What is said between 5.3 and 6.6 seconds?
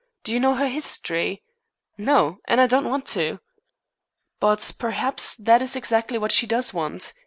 that is exactly what she